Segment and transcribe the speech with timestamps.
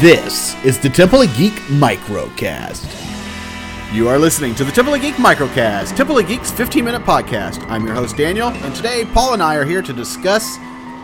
[0.00, 2.86] This is the Temple of Geek Microcast.
[3.92, 7.68] You are listening to the Temple of Geek Microcast, Temple of Geek's 15 minute podcast.
[7.68, 10.56] I'm your host, Daniel, and today Paul and I are here to discuss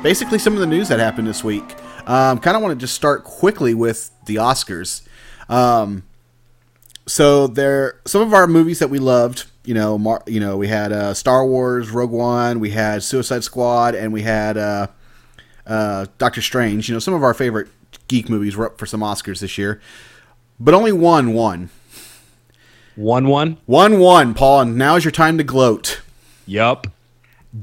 [0.05, 1.75] basically some of the news that happened this week.
[2.07, 5.03] Um, kind of want to just start quickly with the Oscars.
[5.49, 6.05] Um,
[7.09, 10.69] so there, some of our movies that we loved, you know, Mar- you know, we
[10.69, 14.87] had uh, Star Wars, Rogue One, we had Suicide Squad, and we had uh,
[15.67, 16.89] uh, Doctor Strange.
[16.89, 17.67] You know, some of our favorite
[18.09, 19.81] geek movies were up for some Oscars this year,
[20.59, 21.71] but only one won.
[22.97, 23.59] One one.
[23.67, 26.01] One one, Paul, and now is your time to gloat.
[26.47, 26.87] Yup.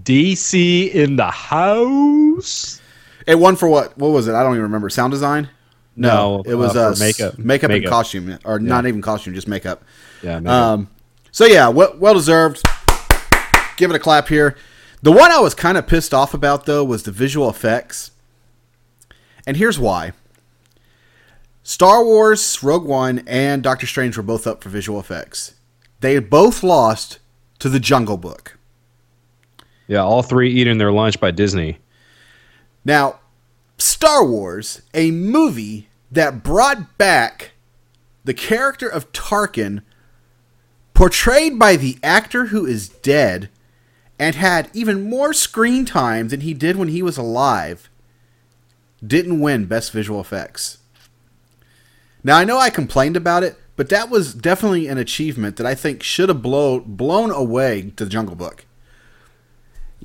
[0.04, 2.82] DC in the house.
[3.28, 3.98] It won for what?
[3.98, 4.34] What was it?
[4.34, 4.90] I don't even remember.
[4.90, 5.50] Sound design?
[5.96, 7.38] No, it was uh, uh, for makeup.
[7.38, 9.84] makeup, and costume, or not even costume, just makeup.
[10.24, 10.40] Yeah.
[10.40, 10.50] maybe.
[10.50, 10.90] Um,
[11.32, 12.62] so yeah, well, well deserved.
[13.78, 14.56] Give it a clap here.
[15.02, 18.12] The one I was kind of pissed off about though was the visual effects,
[19.46, 20.14] and here's why.
[21.72, 25.54] Star Wars, Rogue One, and Doctor Strange were both up for visual effects.
[26.02, 27.20] They both lost
[27.60, 28.58] to the Jungle Book.
[29.88, 30.04] yeah.
[30.04, 31.78] All three eating their lunch by Disney.
[32.84, 33.22] Now,
[33.78, 37.52] Star Wars, a movie that brought back
[38.26, 39.82] the character of Tarkin,
[40.94, 43.50] portrayed by the actor who is dead,
[44.20, 47.90] and had even more screen time than he did when he was alive,
[49.02, 50.80] didn't win Best Visual Effects.
[52.24, 55.74] Now, I know I complained about it, but that was definitely an achievement that I
[55.74, 58.66] think should have blow, blown away to the Jungle Book.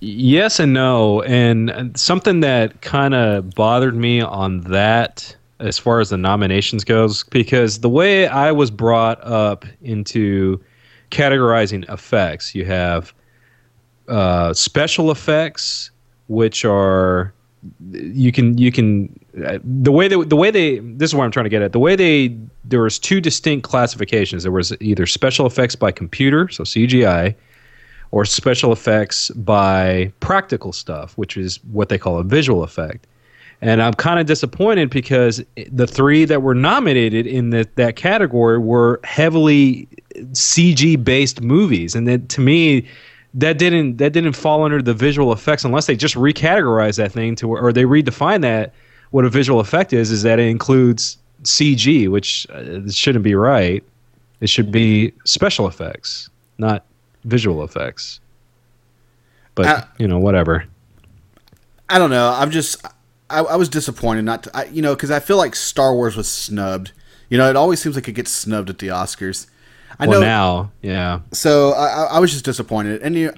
[0.00, 6.10] Yes and no, and something that kind of bothered me on that, as far as
[6.10, 10.62] the nominations goes, because the way I was brought up into
[11.10, 13.14] categorizing effects, you have
[14.08, 15.90] uh, special effects,
[16.28, 17.32] which are
[17.90, 21.30] you can you can uh, the way they the way they this is where I'm
[21.30, 21.72] trying to get at.
[21.72, 24.42] The way they there was two distinct classifications.
[24.42, 27.34] There was either special effects by computer so CGI
[28.10, 33.06] or special effects by practical stuff which is what they call a visual effect.
[33.62, 38.58] And I'm kind of disappointed because the three that were nominated in the, that category
[38.58, 39.88] were heavily
[40.32, 41.94] CG based movies.
[41.94, 42.86] And then to me
[43.36, 47.36] that didn't that didn't fall under the visual effects unless they just recategorize that thing
[47.36, 48.72] to or they redefine that
[49.10, 53.84] what a visual effect is is that it includes CG which uh, shouldn't be right
[54.40, 56.84] it should be special effects not
[57.24, 58.20] visual effects
[59.54, 60.64] but Uh, you know whatever
[61.88, 62.34] I don't know.
[62.36, 62.84] I'm just
[63.30, 66.16] I, I was disappointed not to I, you know because I feel like Star Wars
[66.16, 66.92] was snubbed.
[67.28, 69.46] You know, it always seems like it gets snubbed at the Oscars.
[69.98, 70.26] I well know.
[70.26, 73.32] now yeah So I, I- I was just disappointed, and you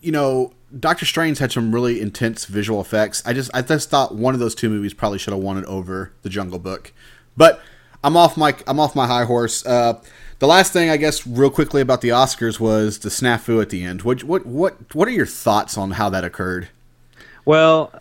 [0.00, 0.52] you know.
[0.80, 3.22] Doctor Strange had some really intense visual effects.
[3.26, 5.66] I just I just thought one of those two movies probably should have won it
[5.66, 6.94] over The Jungle Book.
[7.36, 7.60] But
[8.02, 9.66] I'm off my I'm off my high horse.
[9.66, 10.00] Uh,
[10.38, 13.84] the last thing I guess real quickly about the Oscars was the snafu at the
[13.84, 14.00] end.
[14.00, 16.68] What what what what are your thoughts on how that occurred?
[17.44, 17.92] Well,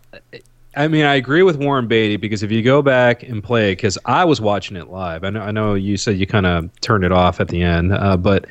[0.76, 3.98] I mean, I agree with Warren Beatty because if you go back and play, because
[4.06, 5.24] I was watching it live.
[5.26, 7.94] I know, I know you said you kind of turned it off at the end,
[7.94, 8.46] uh, but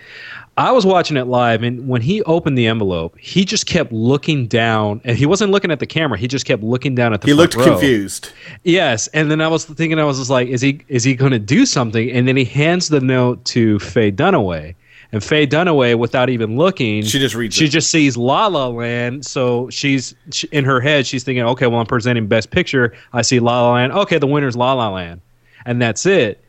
[0.61, 4.47] I was watching it live, and when he opened the envelope, he just kept looking
[4.47, 6.19] down, and he wasn't looking at the camera.
[6.19, 7.29] He just kept looking down at the.
[7.29, 7.65] He looked row.
[7.65, 8.31] confused.
[8.65, 11.33] Yes, and then I was thinking, I was just like, is he is he going
[11.33, 12.11] to do something?
[12.11, 14.75] And then he hands the note to Faye Dunaway,
[15.13, 17.69] and Faye Dunaway, without even looking, She just reads She it.
[17.71, 21.07] just sees La La Land, so she's she, in her head.
[21.07, 22.93] She's thinking, okay, well, I'm presenting Best Picture.
[23.13, 23.93] I see La La Land.
[23.93, 25.21] Okay, the winner's La La Land,
[25.67, 26.43] and that's it.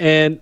[0.00, 0.40] And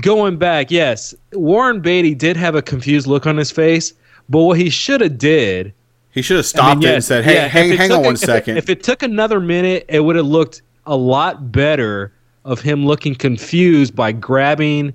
[0.00, 3.94] going back, yes, Warren Beatty did have a confused look on his face,
[4.28, 5.72] but what he should have did
[6.10, 8.02] He should have I stopped mean, it and said, "Hey, yeah, hang, hang on a-
[8.04, 12.12] one if it- If it took another minute, it would have looked a lot better
[12.44, 14.92] of him looking confused by grabbing,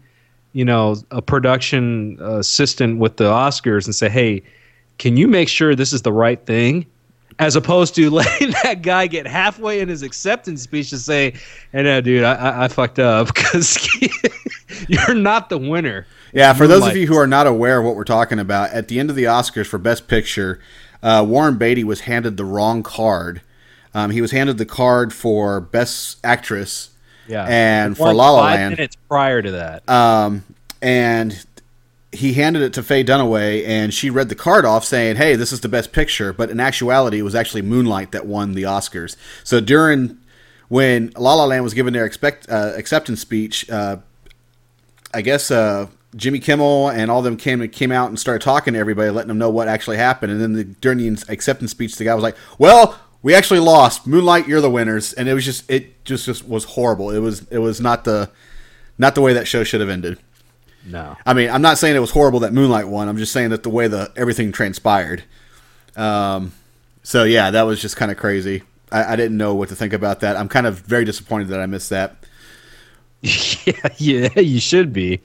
[0.57, 4.41] you know, a production assistant with the Oscars and say, "Hey,
[4.97, 6.87] can you make sure this is the right thing?"
[7.37, 11.35] As opposed to letting that guy get halfway in his acceptance speech to say,
[11.71, 13.77] "Hey, no, dude, I, I, I fucked up because
[14.87, 17.95] you're not the winner." Yeah, for those of you who are not aware of what
[17.95, 20.59] we're talking about, at the end of the Oscars for Best Picture,
[21.03, 23.41] uh, Warren Beatty was handed the wrong card.
[23.93, 26.89] Um, he was handed the card for Best Actress,
[27.27, 29.89] Yeah, and for Like La La five Land, minutes prior to that.
[29.89, 30.43] um,
[30.81, 31.45] and
[32.13, 35.51] he handed it to Faye Dunaway, and she read the card off saying, "Hey, this
[35.51, 39.15] is the Best Picture," but in actuality, it was actually Moonlight that won the Oscars.
[39.43, 40.17] So during
[40.69, 43.97] when La La Land was given their expect, uh, acceptance speech, uh,
[45.13, 48.79] I guess uh, Jimmy Kimmel and all them came came out and started talking to
[48.79, 50.31] everybody, letting them know what actually happened.
[50.31, 52.97] And then the, during the acceptance speech, the guy was like, "Well,
[53.27, 54.07] we actually lost.
[54.07, 57.11] Moonlight, you're the winners, and it was just it just just was horrible.
[57.11, 58.31] It was it was not the
[58.97, 60.17] not the way that show should have ended.
[60.85, 61.17] No.
[61.25, 63.09] I mean, I'm not saying it was horrible that Moonlight won.
[63.09, 65.25] I'm just saying that the way the everything transpired.
[65.97, 66.53] Um,
[67.03, 68.63] so yeah, that was just kind of crazy.
[68.93, 70.37] I, I didn't know what to think about that.
[70.37, 72.15] I'm kind of very disappointed that I missed that.
[73.21, 75.19] yeah, yeah, you should be.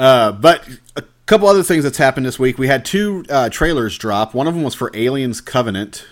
[0.00, 2.58] Uh, but a couple other things that's happened this week.
[2.58, 4.34] We had two uh, trailers drop.
[4.34, 6.04] One of them was for Aliens Covenant.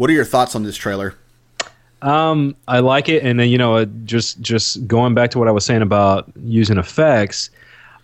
[0.00, 1.14] What are your thoughts on this trailer?
[2.00, 5.46] Um, I like it, and then you know, uh, just just going back to what
[5.46, 7.50] I was saying about using effects,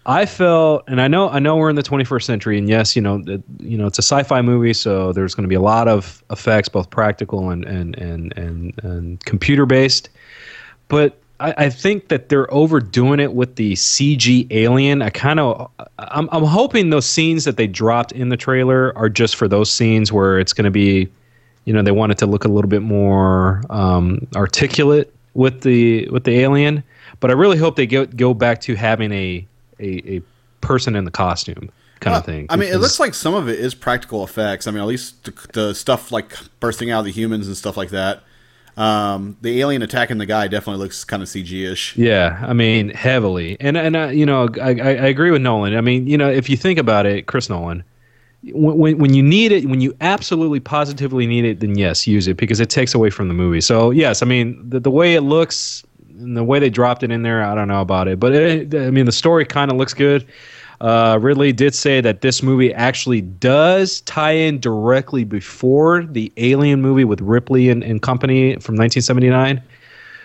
[0.04, 3.00] I felt, and I know, I know we're in the 21st century, and yes, you
[3.00, 5.88] know, it, you know, it's a sci-fi movie, so there's going to be a lot
[5.88, 10.10] of effects, both practical and and and and, and computer based.
[10.88, 15.00] But I, think that they're overdoing it with the CG alien.
[15.00, 19.08] I kind of, I'm, I'm hoping those scenes that they dropped in the trailer are
[19.08, 21.08] just for those scenes where it's going to be
[21.66, 26.24] you know they wanted to look a little bit more um, articulate with the with
[26.24, 26.82] the alien
[27.20, 29.46] but i really hope they go go back to having a
[29.80, 30.22] a, a
[30.62, 31.70] person in the costume
[32.00, 34.66] kind Well, of thing I mean, it looks like some of it is practical effects.
[34.66, 37.76] I mean, at least the, the stuff like bursting out of the humans and stuff
[37.76, 38.22] like that.
[38.76, 41.96] Um, the alien attacking the guy definitely looks kind of CG-ish.
[41.96, 45.74] Yeah, I mean heavily, and and uh, you know I, I I agree with Nolan.
[45.76, 47.84] I mean you know if you think about it, Chris Nolan,
[48.52, 52.36] when when you need it, when you absolutely positively need it, then yes, use it
[52.36, 53.60] because it takes away from the movie.
[53.60, 57.10] So yes, I mean the the way it looks and the way they dropped it
[57.10, 59.76] in there, I don't know about it, but it, I mean the story kind of
[59.76, 60.26] looks good.
[60.80, 66.82] Uh, Ridley did say that this movie actually does tie in directly before the Alien
[66.82, 69.62] movie with Ripley and, and company from 1979.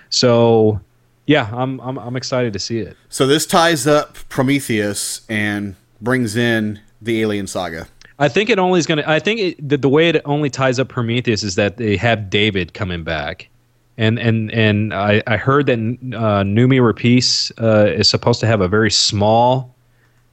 [0.10, 0.82] So,
[1.26, 2.98] yeah, I'm, I'm I'm excited to see it.
[3.08, 7.88] So this ties up Prometheus and brings in the Alien saga.
[8.22, 9.10] I think it only is going to.
[9.10, 12.30] I think it, the, the way it only ties up Prometheus is that they have
[12.30, 13.50] David coming back,
[13.98, 18.62] and and and I, I heard that uh, Noomi Rapace uh, is supposed to have
[18.62, 19.74] a very small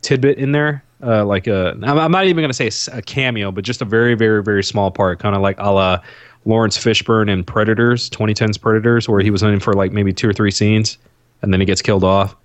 [0.03, 1.71] tidbit in there, uh, like a.
[1.83, 4.91] I'm, not even going to say a cameo, but just a very very very small
[4.91, 6.01] part, kind of like a la
[6.45, 10.35] Laurence Fishburne in Predators, 2010's Predators, where he was in for like maybe two or
[10.35, 10.99] three scenes,
[11.41, 12.37] and then he gets killed off.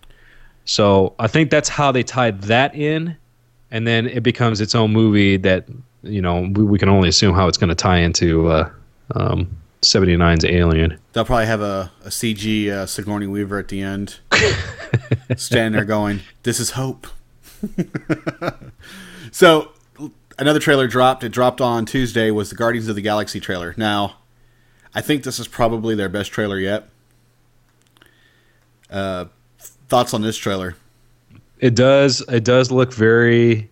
[0.63, 3.17] So I think that's how they tied that in,
[3.73, 5.67] and then it becomes its own movie that
[6.03, 8.69] you know we, we can only assume how it's going to tie into uh,
[9.15, 10.97] um, 79's Alien.
[11.11, 14.19] They'll probably have a, a CG uh, Sigourney Weaver at the end,
[15.35, 17.07] standing there going, "This is hope."
[19.31, 19.71] so
[20.37, 21.23] another trailer dropped.
[21.23, 22.29] It dropped on Tuesday.
[22.31, 23.73] Was the Guardians of the Galaxy trailer?
[23.75, 24.17] Now,
[24.93, 26.89] I think this is probably their best trailer yet.
[28.89, 29.25] Uh,
[29.87, 30.75] thoughts on this trailer?
[31.63, 32.19] It does.
[32.27, 33.71] It does look very.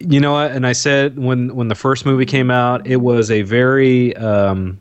[0.00, 0.52] You know what?
[0.52, 4.14] And I said when when the first movie came out, it was a very.
[4.16, 4.78] Um,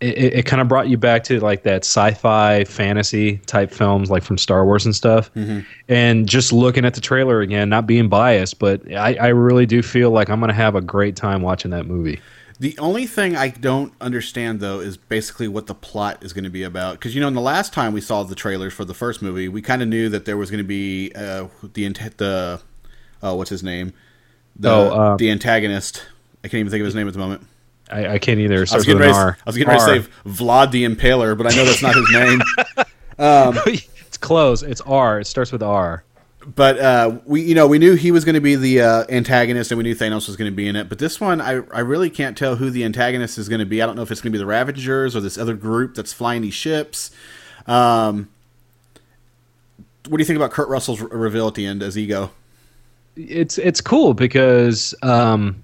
[0.00, 4.22] it, it, kind of brought you back to like that sci-fi fantasy type films, like
[4.22, 5.30] from Star Wars and stuff.
[5.88, 9.82] And just looking at the trailer again, not being biased, but I, I really do
[9.82, 12.20] feel like I'm going to have a great time watching that movie.
[12.58, 16.50] The only thing I don't understand though is basically what the plot is going to
[16.50, 16.94] be about.
[16.94, 19.48] Because you know, in the last time we saw the trailers for the first movie,
[19.48, 22.60] we kind of knew that there was going to be uh, the ant- the
[23.22, 23.92] uh, what's his name,
[24.58, 26.06] the Oh, uh, the antagonist.
[26.44, 27.46] I can't even think of his name at the moment.
[27.90, 28.62] I, I can't either.
[28.62, 29.12] It I was getting ready.
[29.12, 29.38] an R.
[29.38, 32.10] I was getting ready to say Vlad the Impaler, but I know that's not his
[32.10, 32.40] name.
[33.18, 34.62] it's close.
[34.62, 35.20] It's R.
[35.20, 36.04] It starts with R.
[36.54, 39.72] But uh, we, you know, we knew he was going to be the uh, antagonist,
[39.72, 40.88] and we knew Thanos was going to be in it.
[40.88, 43.82] But this one, I, I really can't tell who the antagonist is going to be.
[43.82, 46.12] I don't know if it's going to be the Ravagers or this other group that's
[46.12, 47.10] flying these ships.
[47.66, 48.28] Um,
[50.08, 52.30] what do you think about Kurt Russell's re- reveal at the end as Ego?
[53.16, 55.62] it's it's cool because um,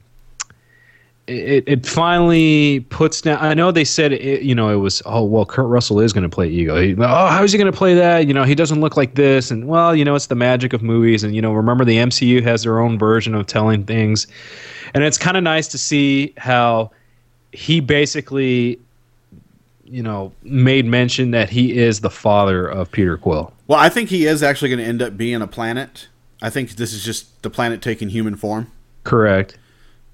[1.33, 3.39] it it finally puts down.
[3.41, 6.23] I know they said it, you know it was oh well Kurt Russell is going
[6.23, 6.81] to play Ego.
[6.81, 8.27] He, oh how is he going to play that?
[8.27, 9.51] You know he doesn't look like this.
[9.51, 11.25] And well you know it's the magic of movies.
[11.25, 14.27] And you know remember the MCU has their own version of telling things,
[14.95, 16.91] and it's kind of nice to see how
[17.53, 18.79] he basically
[19.85, 23.53] you know made mention that he is the father of Peter Quill.
[23.67, 26.09] Well, I think he is actually going to end up being a planet.
[26.41, 28.71] I think this is just the planet taking human form.
[29.05, 29.57] Correct.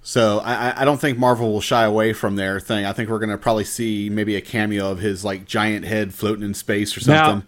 [0.02, 2.84] So I, I- I don't think Marvel will shy away from their thing.
[2.86, 6.14] I think we're going to probably see maybe a cameo of his like giant head
[6.14, 7.38] floating in space or something.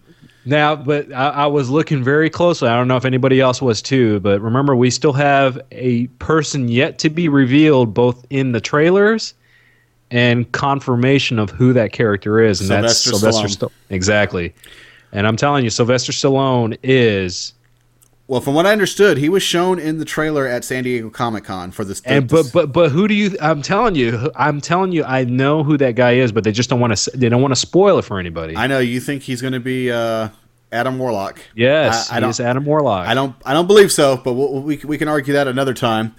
[0.46, 2.68] Now, now, but I, I was looking very closely.
[2.68, 6.68] I don't know if anybody else was too, but remember, we still have a person
[6.68, 9.34] yet to be revealed, both in the trailers
[10.10, 13.68] and confirmation of who that character is, and that's Sylvester Sylvester Stallone.
[13.70, 13.72] Stallone.
[13.90, 14.54] Exactly.
[15.12, 17.52] And I'm telling you, Sylvester Stallone is
[18.30, 21.42] Well, from what I understood, he was shown in the trailer at San Diego Comic
[21.42, 22.00] Con for this.
[22.02, 23.36] And but but but who do you?
[23.42, 26.70] I'm telling you, I'm telling you, I know who that guy is, but they just
[26.70, 27.10] don't want to.
[27.10, 28.56] They don't want to spoil it for anybody.
[28.56, 30.28] I know you think he's going to be uh,
[30.70, 31.40] Adam Warlock.
[31.56, 33.08] Yes, I, I don't, Adam Warlock.
[33.08, 33.34] I don't.
[33.44, 36.14] I don't believe so, but we'll, we we can argue that another time.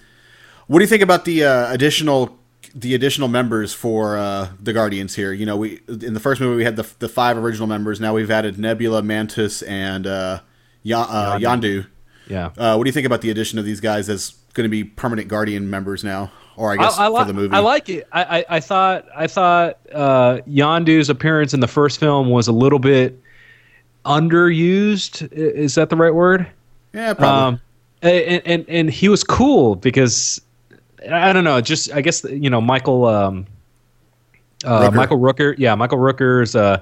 [0.68, 2.38] What do you think about the uh, additional
[2.76, 5.32] the additional members for uh, the Guardians here?
[5.32, 8.02] You know, we in the first movie we had the the five original members.
[8.02, 10.42] Now we've added Nebula, Mantis, and uh,
[10.84, 11.86] y- uh, Yondu.
[12.28, 12.52] Yeah.
[12.58, 14.84] Uh, what do you think about the addition of these guys as going to be
[14.84, 16.32] permanent Guardian members now?
[16.58, 17.56] Or I guess I, I li- for the movie.
[17.56, 18.08] I like it.
[18.12, 22.52] I, I, I thought I thought uh, Yondu's appearance in the first film was a
[22.52, 23.20] little bit
[24.06, 25.32] underused.
[25.32, 26.48] Is that the right word?
[26.94, 27.56] Yeah, probably.
[27.56, 27.62] Um,
[28.02, 30.42] and, and and he was cool because
[31.10, 31.62] I don't know.
[31.62, 33.48] Just I guess you know Michael um,
[34.66, 34.94] uh, Rooker.
[34.94, 35.56] Michael Rooker.
[35.58, 36.56] Yeah, Michael Rooker's.
[36.56, 36.82] Uh,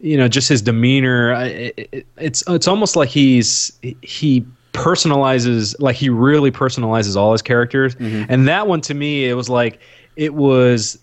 [0.00, 1.32] you know, just his demeanor.
[1.44, 7.40] It, it, it's it's almost like he's he personalizes like he really personalizes all his
[7.40, 7.94] characters.
[7.94, 8.30] Mm-hmm.
[8.30, 9.80] and that one to me it was like
[10.16, 10.98] it was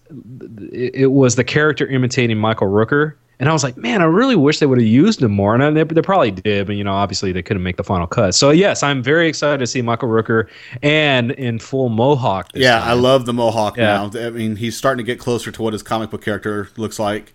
[0.71, 3.15] it was the character imitating michael rooker.
[3.39, 5.55] And i was like man i really wish they would have used him more.
[5.55, 8.35] And they, they probably did but you know obviously they couldn't make the final cut.
[8.35, 10.47] So yes i'm very excited to see michael rooker
[10.83, 12.89] and in full mohawk yeah time.
[12.89, 14.09] i love the mohawk yeah.
[14.13, 14.27] now.
[14.27, 17.33] I mean he's starting to get closer to what his comic book character looks like.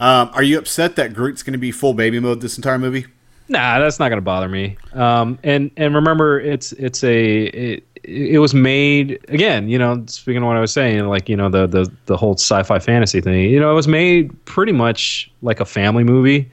[0.00, 3.06] Um, are you upset that groot's going to be full baby mode this entire movie
[3.48, 4.76] Nah, that's not going to bother me.
[4.92, 9.68] Um, and and remember, it's it's a it, it was made again.
[9.68, 12.34] You know, speaking of what I was saying, like you know the the the whole
[12.34, 13.50] sci-fi fantasy thing.
[13.50, 16.50] You know, it was made pretty much like a family movie,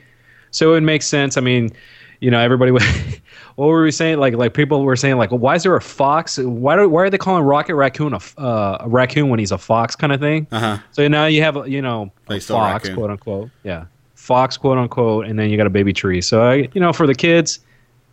[0.51, 1.35] so it makes sense.
[1.35, 1.71] I mean,
[2.19, 2.71] you know, everybody.
[3.55, 4.19] what were we saying?
[4.19, 6.37] Like like people were saying like, well, why is there a fox?
[6.37, 9.57] Why do why are they calling Rocket Raccoon a, uh, a raccoon when he's a
[9.57, 10.45] fox kind of thing?
[10.51, 10.77] Uh-huh.
[10.91, 13.49] So now you have you know a fox, quote unquote.
[13.63, 13.85] Yeah
[14.23, 16.21] fox, quote unquote, and then you got a baby tree.
[16.21, 17.59] So I, you know, for the kids,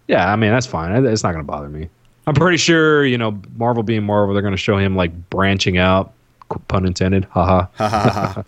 [0.08, 1.06] yeah, I mean that's fine.
[1.06, 1.88] It's not going to bother me.
[2.26, 5.78] I'm pretty sure, you know, Marvel being Marvel, they're going to show him like branching
[5.78, 6.12] out,
[6.68, 7.24] pun intended.
[7.26, 7.66] Haha.
[7.76, 8.44] ha.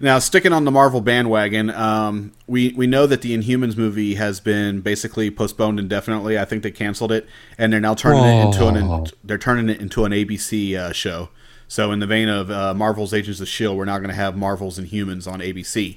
[0.00, 4.38] now, sticking on the Marvel bandwagon, um, we we know that the Inhumans movie has
[4.38, 6.38] been basically postponed indefinitely.
[6.38, 9.80] I think they canceled it, and they're now turning it into an they're turning it
[9.80, 11.30] into an ABC uh, show.
[11.66, 14.36] So, in the vein of uh, Marvel's Agents of Shield, we're now going to have
[14.36, 15.96] Marvel's Inhumans on ABC.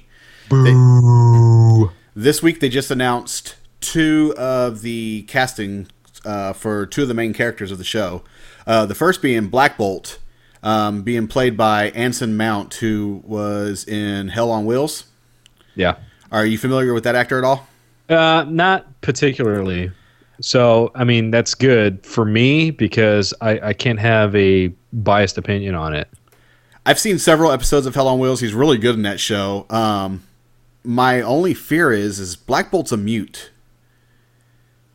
[0.50, 1.86] Boo.
[2.14, 5.86] They, this week they just announced two of the casting
[6.24, 8.22] uh, for two of the main characters of the show.
[8.66, 10.18] Uh, the first being Black Bolt,
[10.62, 15.04] um, being played by Anson Mount, who was in Hell on Wheels.
[15.74, 15.96] Yeah.
[16.30, 17.66] Are you familiar with that actor at all?
[18.08, 19.90] Uh, not particularly.
[20.40, 25.74] So, I mean, that's good for me because I, I can't have a biased opinion
[25.74, 26.08] on it.
[26.86, 28.40] I've seen several episodes of Hell on Wheels.
[28.40, 29.66] He's really good in that show.
[29.70, 30.22] Um,
[30.84, 33.50] my only fear is is Black Bolt's a mute.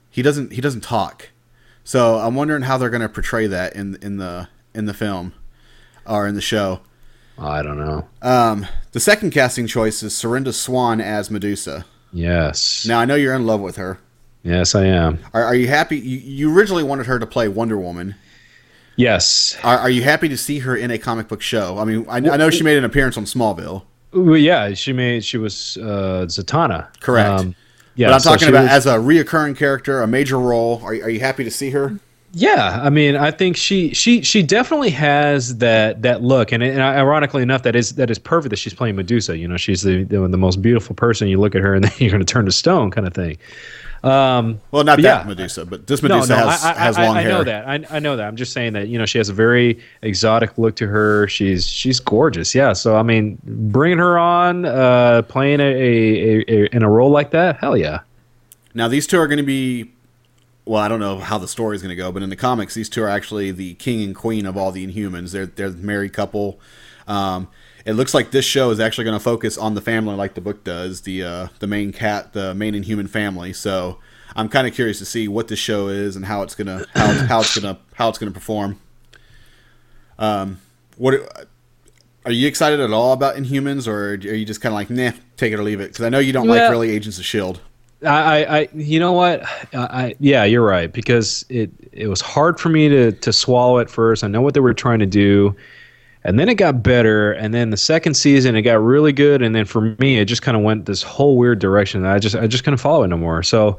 [0.09, 1.29] He doesn't he doesn't talk.
[1.83, 5.33] So I'm wondering how they're going to portray that in in the in the film
[6.05, 6.81] or in the show.
[7.37, 8.07] I don't know.
[8.21, 11.85] Um, the second casting choice is Serinda Swan as Medusa.
[12.13, 12.85] Yes.
[12.87, 13.99] Now I know you're in love with her.
[14.41, 15.19] Yes, I am.
[15.33, 15.97] Are, are you happy?
[15.97, 18.15] You, you, originally wanted her to play Wonder Woman.
[18.95, 19.57] Yes.
[19.63, 21.79] Are, are, you happy to see her in a comic book show?
[21.79, 23.83] I mean, I, I know she made an appearance on Smallville.
[24.13, 26.87] Well, yeah, she made she was uh, Zatanna.
[26.99, 27.39] Correct.
[27.41, 27.55] Um,
[27.95, 30.81] yeah, but I'm so talking about was, as a reoccurring character, a major role.
[30.83, 31.99] Are are you happy to see her?
[32.37, 36.81] Yeah, I mean, I think she she she definitely has that that look, and, and
[36.81, 39.37] ironically enough, that is that is perfect that she's playing Medusa.
[39.37, 41.29] You know, she's the the, the most beautiful person.
[41.29, 43.37] You look at her, and then you're going to turn to stone, kind of thing.
[44.05, 45.27] Um, well, not that yeah.
[45.27, 47.31] Medusa, but this Medusa no, no, has, I, I, has long I, hair.
[47.31, 47.67] I know that.
[47.67, 48.27] I, I know that.
[48.27, 51.27] I'm just saying that you know she has a very exotic look to her.
[51.27, 52.53] She's she's gorgeous.
[52.53, 52.73] Yeah.
[52.73, 57.31] So I mean, bringing her on, uh, playing a, a, a, in a role like
[57.31, 58.01] that, hell yeah.
[58.75, 59.91] Now these two are going to be.
[60.65, 62.73] Well, I don't know how the story is going to go, but in the comics,
[62.73, 65.31] these two are actually the king and queen of all the Inhumans.
[65.31, 66.59] They're they're the married couple.
[67.07, 67.47] Um,
[67.85, 70.41] it looks like this show is actually going to focus on the family like the
[70.41, 73.53] book does the uh, the main cat the main inhuman family.
[73.53, 73.99] So
[74.37, 77.13] i'm kind of curious to see what this show is and how it's gonna how,
[77.27, 78.79] how it's gonna how it's gonna perform.
[80.17, 80.59] Um
[80.97, 81.13] what
[82.25, 85.11] are you excited at all about inhumans or are you just kind of like nah
[85.37, 85.89] take it or leave it?
[85.89, 87.61] Because i know you don't like really agents of shield
[88.03, 89.43] I, I, you know what?
[89.73, 93.89] I, yeah, you're right because it, it was hard for me to, to swallow at
[93.89, 94.23] first.
[94.23, 95.55] I know what they were trying to do,
[96.25, 99.55] and then it got better and then the second season it got really good and
[99.55, 102.47] then for me it just kind of went this whole weird direction i just i
[102.47, 103.41] just couldn't follow it no more.
[103.43, 103.77] So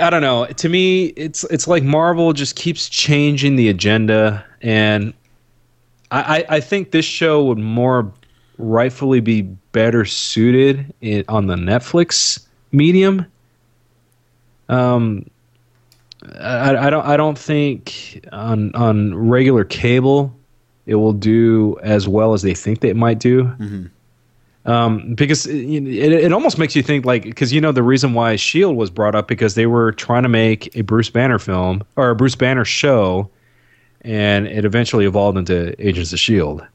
[0.00, 0.46] i don't know.
[0.46, 5.12] To me it's it's like marvel just keeps changing the agenda and
[6.10, 8.10] i i think this show would more
[8.58, 13.26] rightfully be better suited in, on the netflix medium.
[14.68, 15.28] Um
[16.40, 20.36] I, I don't I don't think on on regular cable
[20.86, 23.44] it will do as well as they think they might do.
[23.44, 23.86] Mm-hmm.
[24.66, 28.14] Um, because it, it, it, almost makes you think like because you know the reason
[28.14, 31.84] why Shield was brought up because they were trying to make a Bruce Banner film
[31.94, 33.30] or a Bruce Banner show,
[34.00, 36.66] and it eventually evolved into Agents of Shield.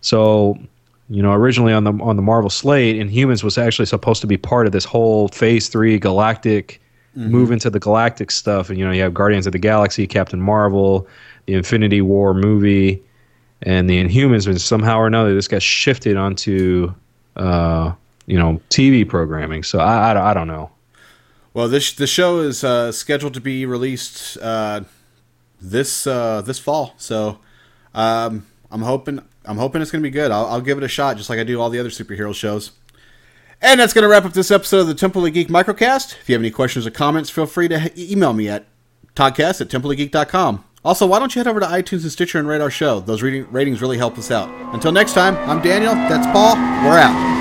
[0.00, 0.60] So
[1.08, 4.36] you know originally on the on the Marvel slate, Inhumans was actually supposed to be
[4.36, 6.80] part of this whole Phase Three Galactic
[7.16, 7.32] mm-hmm.
[7.32, 10.40] move into the Galactic stuff, and you know you have Guardians of the Galaxy, Captain
[10.40, 11.08] Marvel,
[11.46, 13.02] the Infinity War movie,
[13.62, 14.46] and the Inhumans.
[14.46, 16.94] And somehow or another, this got shifted onto
[17.36, 17.92] uh,
[18.26, 19.62] you know, TV programming.
[19.62, 20.70] So I, I, I don't know.
[21.52, 24.82] Well, this the show is uh, scheduled to be released uh,
[25.60, 26.94] this uh, this fall.
[26.96, 27.40] So
[27.92, 30.30] um, I'm hoping I'm hoping it's going to be good.
[30.30, 32.70] I'll, I'll, give it a shot, just like I do all the other superhero shows.
[33.60, 36.14] And that's going to wrap up this episode of the Temple of Geek Microcast.
[36.20, 38.66] If you have any questions or comments, feel free to email me at
[39.16, 40.64] toddcast at templeofgeek.com.
[40.82, 43.00] Also, why don't you head over to iTunes and Stitcher and rate our show?
[43.00, 44.48] Those ratings really help us out.
[44.74, 45.92] Until next time, I'm Daniel.
[45.94, 46.56] That's Paul.
[46.56, 47.39] We're out.